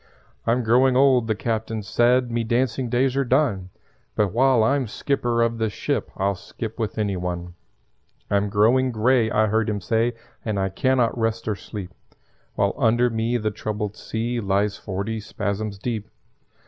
"I'm 0.47 0.63
growing 0.63 0.97
old," 0.97 1.27
the 1.27 1.35
Captain 1.35 1.83
said; 1.83 2.31
"Me 2.31 2.43
dancing 2.43 2.89
days 2.89 3.15
are 3.15 3.23
done; 3.23 3.69
But 4.15 4.33
while 4.33 4.63
I'm 4.63 4.87
skipper 4.87 5.43
of 5.43 5.59
this 5.59 5.73
ship 5.73 6.09
I'll 6.17 6.33
skip 6.33 6.79
with 6.79 6.97
any 6.97 7.15
one. 7.15 7.53
"I'm 8.27 8.49
growing 8.49 8.91
grey," 8.91 9.29
I 9.29 9.45
heard 9.45 9.69
him 9.69 9.79
say, 9.79 10.15
"And 10.43 10.59
I 10.59 10.69
can 10.69 10.97
not 10.97 11.15
rest 11.15 11.47
or 11.47 11.55
sleep 11.55 11.91
While 12.55 12.73
under 12.79 13.11
me 13.11 13.37
the 13.37 13.51
troubled 13.51 13.95
sea 13.95 14.39
Lies 14.39 14.75
forty 14.75 15.19
spasms 15.19 15.77
deep. 15.77 16.09